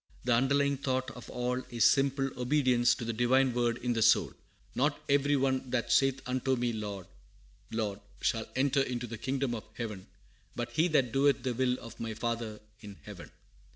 [0.23, 4.33] The underlying thought of all is simple obedience to the Divine word in the soul.
[4.73, 7.05] "Not every one that saith unto me Lord,
[7.69, 10.07] Lord, shall enter into the kingdom of heaven,
[10.55, 13.29] but he that doeth the will of my Father in heaven."